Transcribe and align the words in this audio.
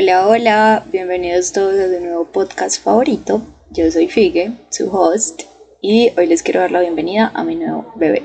Hola, 0.00 0.28
hola, 0.28 0.84
bienvenidos 0.92 1.52
todos 1.52 1.74
a 1.74 1.88
su 1.88 1.98
nuevo 1.98 2.24
podcast 2.26 2.80
favorito. 2.80 3.42
Yo 3.70 3.90
soy 3.90 4.06
Figue, 4.06 4.52
su 4.70 4.88
host, 4.96 5.42
y 5.80 6.12
hoy 6.16 6.28
les 6.28 6.44
quiero 6.44 6.60
dar 6.60 6.70
la 6.70 6.82
bienvenida 6.82 7.32
a 7.34 7.42
mi 7.42 7.56
nuevo 7.56 7.92
bebé. 7.96 8.22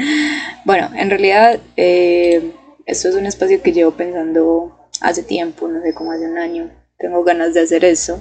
bueno, 0.64 0.88
en 0.96 1.10
realidad 1.10 1.60
eh, 1.76 2.52
esto 2.86 3.10
es 3.10 3.14
un 3.14 3.26
espacio 3.26 3.60
que 3.60 3.72
llevo 3.72 3.90
pensando 3.90 4.88
hace 5.02 5.22
tiempo, 5.22 5.68
no 5.68 5.82
sé, 5.82 5.92
como 5.92 6.12
hace 6.12 6.24
un 6.24 6.38
año. 6.38 6.70
Tengo 6.96 7.22
ganas 7.24 7.52
de 7.52 7.60
hacer 7.60 7.84
eso, 7.84 8.18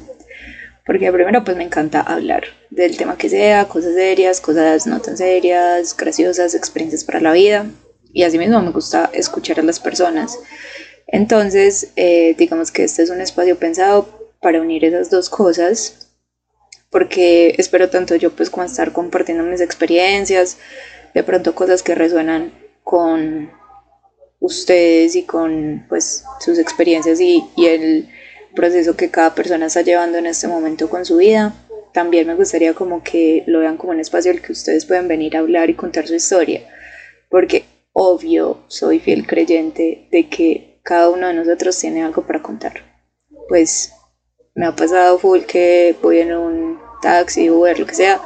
porque 0.85 1.13
primero 1.13 1.45
pues 1.45 1.55
me 1.55 1.63
encanta 1.63 2.01
hablar 2.01 2.43
del 2.71 2.97
tema 2.97 3.17
que 3.17 3.29
sea, 3.29 3.69
cosas 3.69 3.93
serias, 3.93 4.41
cosas 4.41 4.85
no 4.85 4.99
tan 4.99 5.15
serias, 5.15 5.95
graciosas, 5.95 6.55
experiencias 6.55 7.05
para 7.05 7.21
la 7.21 7.31
vida, 7.31 7.67
y 8.11 8.23
asimismo 8.23 8.61
me 8.61 8.71
gusta 8.71 9.09
escuchar 9.13 9.61
a 9.61 9.63
las 9.63 9.79
personas 9.79 10.37
entonces, 11.11 11.91
eh, 11.97 12.35
digamos 12.37 12.71
que 12.71 12.85
este 12.85 13.03
es 13.03 13.09
un 13.09 13.19
espacio 13.19 13.57
pensado 13.59 14.29
para 14.39 14.61
unir 14.61 14.85
esas 14.85 15.09
dos 15.09 15.29
cosas, 15.29 16.09
porque 16.89 17.53
espero 17.57 17.89
tanto 17.89 18.15
yo 18.15 18.31
pues 18.31 18.49
como 18.49 18.65
estar 18.65 18.93
compartiendo 18.93 19.43
mis 19.43 19.59
experiencias, 19.59 20.57
de 21.13 21.23
pronto 21.23 21.53
cosas 21.53 21.83
que 21.83 21.95
resuenan 21.95 22.53
con 22.83 23.51
ustedes 24.39 25.15
y 25.17 25.23
con 25.23 25.85
pues 25.89 26.23
sus 26.39 26.57
experiencias 26.57 27.19
y, 27.19 27.43
y 27.57 27.65
el 27.67 28.09
proceso 28.55 28.95
que 28.95 29.11
cada 29.11 29.35
persona 29.35 29.65
está 29.65 29.81
llevando 29.81 30.17
en 30.17 30.25
este 30.25 30.47
momento 30.47 30.89
con 30.89 31.05
su 31.05 31.17
vida. 31.17 31.53
También 31.93 32.25
me 32.25 32.35
gustaría 32.35 32.73
como 32.73 33.03
que 33.03 33.43
lo 33.47 33.59
vean 33.59 33.75
como 33.75 33.91
un 33.91 33.99
espacio 33.99 34.31
al 34.31 34.41
que 34.41 34.53
ustedes 34.53 34.85
pueden 34.85 35.09
venir 35.09 35.35
a 35.35 35.39
hablar 35.39 35.69
y 35.69 35.73
contar 35.73 36.07
su 36.07 36.15
historia, 36.15 36.61
porque 37.29 37.65
obvio 37.91 38.63
soy 38.67 38.99
fiel 38.99 39.27
creyente 39.27 40.07
de 40.09 40.29
que 40.29 40.70
cada 40.83 41.09
uno 41.09 41.27
de 41.27 41.33
nosotros 41.33 41.77
tiene 41.77 42.03
algo 42.03 42.23
para 42.23 42.41
contar. 42.41 42.83
Pues 43.47 43.93
me 44.55 44.65
ha 44.65 44.75
pasado 44.75 45.19
full 45.19 45.41
que 45.41 45.95
voy 46.01 46.19
en 46.19 46.35
un 46.35 46.79
taxi, 47.01 47.49
Uber, 47.49 47.79
lo 47.79 47.85
que 47.85 47.95
sea, 47.95 48.21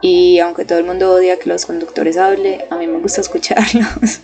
y 0.00 0.38
aunque 0.38 0.64
todo 0.64 0.78
el 0.78 0.86
mundo 0.86 1.12
odia 1.12 1.38
que 1.38 1.48
los 1.48 1.66
conductores 1.66 2.16
hablen, 2.16 2.62
a 2.70 2.78
mí 2.78 2.86
me 2.86 3.00
gusta 3.00 3.20
escucharlos. 3.20 4.20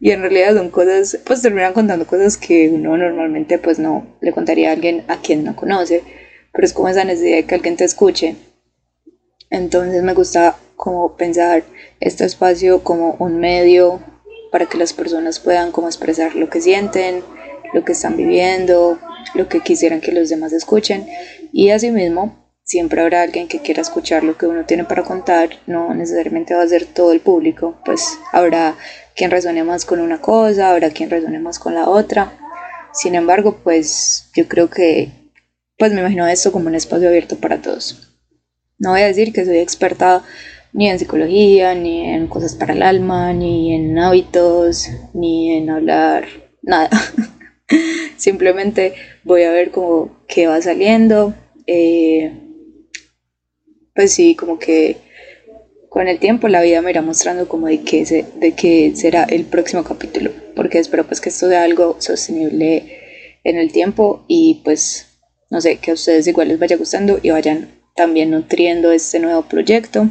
y 0.00 0.10
en 0.10 0.20
realidad 0.20 0.54
son 0.54 0.70
cosas, 0.70 1.18
pues 1.24 1.42
terminan 1.42 1.72
contando 1.72 2.06
cosas 2.06 2.36
que 2.36 2.68
uno 2.68 2.96
normalmente 2.96 3.58
pues 3.58 3.78
no 3.78 4.06
le 4.20 4.32
contaría 4.32 4.70
a 4.70 4.72
alguien 4.72 5.04
a 5.08 5.20
quien 5.20 5.44
no 5.44 5.56
conoce, 5.56 6.02
pero 6.52 6.66
es 6.66 6.72
como 6.72 6.88
esa 6.88 7.04
necesidad 7.04 7.36
de 7.36 7.46
que 7.46 7.54
alguien 7.54 7.76
te 7.76 7.84
escuche. 7.84 8.36
Entonces 9.48 10.02
me 10.02 10.14
gusta 10.14 10.56
como 10.76 11.16
pensar 11.16 11.62
este 12.00 12.24
espacio 12.24 12.82
como 12.82 13.16
un 13.18 13.38
medio 13.38 14.00
para 14.52 14.66
que 14.66 14.78
las 14.78 14.92
personas 14.92 15.40
puedan 15.40 15.72
como 15.72 15.88
expresar 15.88 16.36
lo 16.36 16.48
que 16.48 16.60
sienten, 16.60 17.24
lo 17.72 17.84
que 17.84 17.92
están 17.92 18.16
viviendo, 18.16 19.00
lo 19.34 19.48
que 19.48 19.60
quisieran 19.60 20.00
que 20.00 20.12
los 20.12 20.28
demás 20.28 20.52
escuchen 20.52 21.08
y 21.52 21.70
asimismo 21.70 22.42
siempre 22.64 23.02
habrá 23.02 23.22
alguien 23.22 23.48
que 23.48 23.60
quiera 23.60 23.82
escuchar 23.82 24.22
lo 24.22 24.38
que 24.38 24.46
uno 24.46 24.64
tiene 24.64 24.84
para 24.84 25.02
contar, 25.02 25.50
no 25.66 25.94
necesariamente 25.94 26.54
va 26.54 26.62
a 26.62 26.68
ser 26.68 26.86
todo 26.86 27.12
el 27.12 27.20
público, 27.20 27.78
pues 27.84 28.18
habrá 28.32 28.76
quien 29.16 29.30
resuene 29.30 29.64
más 29.64 29.84
con 29.84 30.00
una 30.00 30.20
cosa, 30.20 30.70
habrá 30.70 30.90
quien 30.90 31.10
resuene 31.10 31.38
más 31.38 31.58
con 31.58 31.74
la 31.74 31.88
otra. 31.88 32.32
Sin 32.94 33.14
embargo, 33.14 33.58
pues 33.64 34.30
yo 34.34 34.46
creo 34.48 34.70
que 34.70 35.10
pues 35.78 35.92
me 35.92 36.00
imagino 36.00 36.26
esto 36.26 36.52
como 36.52 36.68
un 36.68 36.74
espacio 36.74 37.08
abierto 37.08 37.36
para 37.36 37.60
todos. 37.60 38.08
No 38.78 38.90
voy 38.90 39.00
a 39.00 39.06
decir 39.06 39.32
que 39.32 39.44
soy 39.44 39.58
experta 39.58 40.22
ni 40.72 40.88
en 40.88 40.98
psicología, 40.98 41.74
ni 41.74 42.08
en 42.08 42.26
cosas 42.26 42.54
para 42.54 42.72
el 42.72 42.82
alma, 42.82 43.32
ni 43.32 43.74
en 43.74 43.98
hábitos, 43.98 44.88
ni 45.12 45.52
en 45.52 45.70
hablar, 45.70 46.26
nada. 46.62 46.90
Simplemente 48.16 48.94
voy 49.24 49.42
a 49.42 49.52
ver 49.52 49.70
como 49.70 50.24
qué 50.28 50.46
va 50.46 50.60
saliendo. 50.62 51.34
Eh, 51.66 52.32
pues 53.94 54.12
sí, 54.12 54.34
como 54.34 54.58
que 54.58 54.96
con 55.88 56.08
el 56.08 56.18
tiempo 56.18 56.48
la 56.48 56.62
vida 56.62 56.80
me 56.80 56.90
irá 56.90 57.02
mostrando 57.02 57.48
como 57.48 57.66
de 57.66 57.82
qué, 57.82 58.06
se, 58.06 58.24
de 58.36 58.52
qué 58.52 58.92
será 58.94 59.24
el 59.24 59.44
próximo 59.44 59.84
capítulo, 59.84 60.30
porque 60.56 60.78
espero 60.78 61.06
pues 61.06 61.20
que 61.20 61.28
esto 61.28 61.48
sea 61.48 61.64
algo 61.64 61.96
sostenible 61.98 62.98
en 63.44 63.58
el 63.58 63.72
tiempo 63.72 64.24
y 64.26 64.62
pues 64.64 65.08
no 65.50 65.60
sé, 65.60 65.76
que 65.76 65.90
a 65.90 65.94
ustedes 65.94 66.26
igual 66.26 66.48
les 66.48 66.58
vaya 66.58 66.78
gustando 66.78 67.20
y 67.22 67.28
vayan 67.28 67.68
también 67.94 68.30
nutriendo 68.30 68.90
este 68.90 69.18
nuevo 69.18 69.42
proyecto 69.42 70.08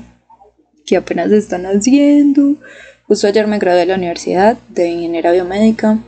que 0.91 0.97
apenas 0.97 1.31
están 1.31 1.65
haciendo. 1.65 2.57
Justo 3.07 3.25
ayer 3.25 3.47
me 3.47 3.59
gradué 3.59 3.79
de 3.79 3.85
la 3.85 3.95
universidad 3.95 4.57
de 4.67 4.89
ingeniera 4.89 5.31
biomédica 5.31 5.99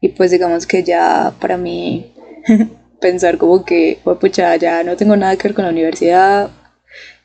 y 0.00 0.10
pues 0.10 0.30
digamos 0.30 0.68
que 0.68 0.84
ya 0.84 1.34
para 1.40 1.56
mí 1.56 2.14
pensar 3.00 3.38
como 3.38 3.64
que, 3.64 3.98
pucha, 4.20 4.54
ya 4.54 4.84
no 4.84 4.96
tengo 4.96 5.16
nada 5.16 5.34
que 5.34 5.48
ver 5.48 5.54
con 5.54 5.64
la 5.64 5.72
universidad, 5.72 6.48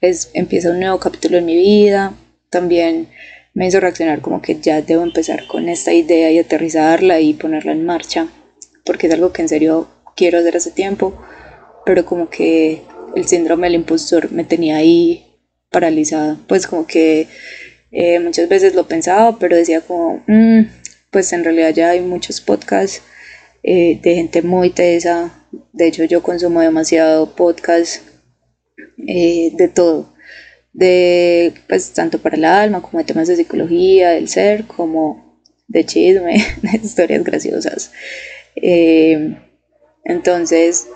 es, 0.01 0.31
empieza 0.33 0.71
un 0.71 0.79
nuevo 0.79 0.97
capítulo 0.99 1.37
en 1.37 1.45
mi 1.45 1.55
vida, 1.55 2.13
también 2.49 3.09
me 3.53 3.67
hizo 3.67 3.79
reaccionar 3.79 4.21
como 4.21 4.41
que 4.41 4.59
ya 4.59 4.81
debo 4.81 5.03
empezar 5.03 5.45
con 5.45 5.69
esta 5.69 5.93
idea 5.93 6.31
y 6.31 6.39
aterrizarla 6.39 7.19
y 7.19 7.35
ponerla 7.35 7.71
en 7.73 7.85
marcha, 7.85 8.29
porque 8.83 9.05
es 9.05 9.13
algo 9.13 9.31
que 9.31 9.43
en 9.43 9.49
serio 9.49 9.87
quiero 10.15 10.39
hacer 10.39 10.57
hace 10.57 10.71
tiempo, 10.71 11.13
pero 11.85 12.03
como 12.03 12.31
que 12.31 12.81
el 13.15 13.27
síndrome 13.27 13.67
del 13.67 13.75
impostor 13.75 14.31
me 14.31 14.43
tenía 14.43 14.77
ahí 14.77 15.28
paralizada. 15.69 16.37
Pues 16.47 16.67
como 16.67 16.85
que 16.87 17.27
eh, 17.91 18.19
muchas 18.19 18.47
veces 18.49 18.75
lo 18.75 18.87
pensaba, 18.87 19.37
pero 19.39 19.55
decía 19.55 19.81
como, 19.81 20.23
mm, 20.27 20.61
pues 21.11 21.33
en 21.33 21.43
realidad 21.43 21.73
ya 21.73 21.89
hay 21.91 22.01
muchos 22.01 22.41
podcasts 22.41 23.01
eh, 23.63 23.99
de 24.01 24.15
gente 24.15 24.41
muy 24.41 24.69
tesa. 24.71 25.31
De 25.73 25.87
hecho, 25.87 26.03
yo 26.03 26.21
consumo 26.23 26.61
demasiado 26.61 27.35
podcast 27.35 28.03
eh, 29.07 29.51
de 29.53 29.67
todo. 29.67 30.13
De, 30.73 31.53
pues 31.67 31.91
tanto 31.93 32.19
para 32.19 32.37
el 32.37 32.45
alma 32.45 32.81
como 32.81 32.99
de 32.99 33.05
temas 33.05 33.27
de 33.27 33.35
psicología, 33.35 34.11
del 34.11 34.29
ser, 34.29 34.65
como 34.65 35.41
de 35.67 35.85
chisme, 35.85 36.37
de 36.61 36.79
historias 36.83 37.23
graciosas. 37.23 37.91
entonces, 40.03 40.87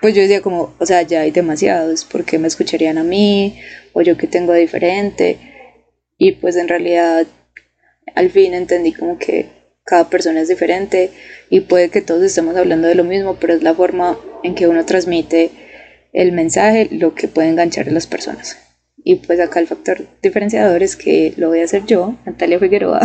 pues 0.00 0.14
yo 0.14 0.22
decía 0.22 0.40
como, 0.40 0.74
o 0.78 0.86
sea, 0.86 1.02
ya 1.02 1.20
hay 1.20 1.30
demasiados, 1.30 2.04
¿por 2.04 2.24
qué 2.24 2.38
me 2.38 2.48
escucharían 2.48 2.98
a 2.98 3.04
mí? 3.04 3.60
O 3.92 4.02
yo 4.02 4.16
que 4.16 4.26
tengo 4.26 4.52
diferente. 4.54 5.38
Y 6.16 6.32
pues 6.32 6.56
en 6.56 6.68
realidad 6.68 7.26
al 8.14 8.30
fin 8.30 8.54
entendí 8.54 8.92
como 8.92 9.18
que 9.18 9.46
cada 9.84 10.08
persona 10.08 10.40
es 10.40 10.48
diferente 10.48 11.10
y 11.48 11.60
puede 11.60 11.88
que 11.88 12.00
todos 12.00 12.22
estemos 12.22 12.56
hablando 12.56 12.88
de 12.88 12.94
lo 12.94 13.04
mismo, 13.04 13.36
pero 13.40 13.54
es 13.54 13.62
la 13.62 13.74
forma 13.74 14.18
en 14.42 14.54
que 14.54 14.68
uno 14.68 14.84
transmite 14.84 15.50
el 16.12 16.32
mensaje 16.32 16.88
lo 16.90 17.14
que 17.14 17.28
puede 17.28 17.48
enganchar 17.48 17.88
a 17.88 17.92
las 17.92 18.06
personas. 18.06 18.58
Y 19.02 19.16
pues 19.16 19.40
acá 19.40 19.60
el 19.60 19.66
factor 19.66 20.06
diferenciador 20.22 20.82
es 20.82 20.96
que 20.96 21.32
lo 21.36 21.48
voy 21.48 21.60
a 21.60 21.64
hacer 21.64 21.86
yo, 21.86 22.16
Natalia 22.26 22.58
Figueroa, 22.58 23.00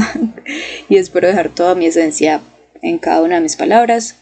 y 0.90 0.98
espero 0.98 1.28
dejar 1.28 1.50
toda 1.50 1.76
mi 1.76 1.86
esencia 1.86 2.42
en 2.82 2.98
cada 2.98 3.22
una 3.22 3.36
de 3.36 3.42
mis 3.42 3.56
palabras. 3.56 4.18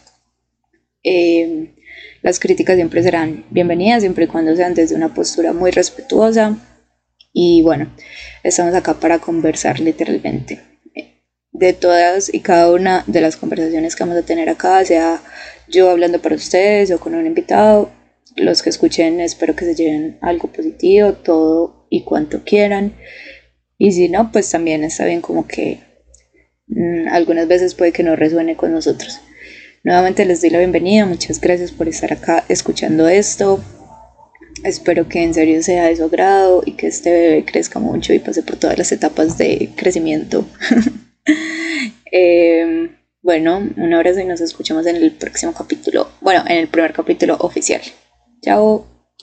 Eh, 1.02 1.73
las 2.24 2.40
críticas 2.40 2.76
siempre 2.76 3.02
serán 3.02 3.44
bienvenidas, 3.50 4.00
siempre 4.00 4.24
y 4.24 4.28
cuando 4.28 4.56
sean 4.56 4.72
desde 4.72 4.94
una 4.94 5.12
postura 5.12 5.52
muy 5.52 5.70
respetuosa. 5.70 6.56
Y 7.34 7.60
bueno, 7.60 7.94
estamos 8.42 8.74
acá 8.74 8.94
para 8.94 9.18
conversar 9.18 9.78
literalmente. 9.78 10.58
De 11.52 11.74
todas 11.74 12.32
y 12.32 12.40
cada 12.40 12.72
una 12.72 13.04
de 13.06 13.20
las 13.20 13.36
conversaciones 13.36 13.94
que 13.94 14.04
vamos 14.04 14.16
a 14.16 14.24
tener 14.24 14.48
acá, 14.48 14.82
sea 14.86 15.20
yo 15.68 15.90
hablando 15.90 16.18
para 16.22 16.36
ustedes 16.36 16.90
o 16.92 16.98
con 16.98 17.14
un 17.14 17.26
invitado, 17.26 17.90
los 18.36 18.62
que 18.62 18.70
escuchen 18.70 19.20
espero 19.20 19.54
que 19.54 19.66
se 19.66 19.74
lleven 19.74 20.16
algo 20.22 20.50
positivo, 20.50 21.12
todo 21.12 21.86
y 21.90 22.04
cuanto 22.04 22.42
quieran. 22.42 22.94
Y 23.76 23.92
si 23.92 24.08
no, 24.08 24.32
pues 24.32 24.50
también 24.50 24.82
está 24.82 25.04
bien 25.04 25.20
como 25.20 25.46
que 25.46 25.80
mm, 26.68 27.06
algunas 27.12 27.46
veces 27.48 27.74
puede 27.74 27.92
que 27.92 28.02
no 28.02 28.16
resuene 28.16 28.56
con 28.56 28.72
nosotros. 28.72 29.20
Nuevamente 29.84 30.24
les 30.24 30.40
doy 30.40 30.48
la 30.48 30.58
bienvenida, 30.60 31.04
muchas 31.04 31.38
gracias 31.38 31.70
por 31.70 31.88
estar 31.88 32.10
acá 32.10 32.42
escuchando 32.48 33.06
esto. 33.06 33.62
Espero 34.64 35.10
que 35.10 35.22
en 35.22 35.34
serio 35.34 35.62
sea 35.62 35.88
de 35.88 35.96
su 35.96 36.04
agrado 36.04 36.62
y 36.64 36.72
que 36.72 36.86
este 36.86 37.10
bebé 37.10 37.44
crezca 37.44 37.78
mucho 37.78 38.14
y 38.14 38.18
pase 38.18 38.42
por 38.42 38.56
todas 38.56 38.78
las 38.78 38.90
etapas 38.92 39.36
de 39.36 39.70
crecimiento. 39.76 40.46
Em, 42.16 42.96
bueno, 43.22 43.58
un 43.76 43.92
abrazo 43.92 44.20
y 44.20 44.24
nos 44.24 44.40
escuchamos 44.40 44.86
en 44.86 44.94
el 44.96 45.10
próximo 45.10 45.52
capítulo, 45.52 46.08
bueno, 46.20 46.44
en 46.46 46.58
el 46.58 46.68
primer 46.68 46.92
capítulo 46.92 47.36
oficial. 47.40 47.82
Chao. 48.40 48.93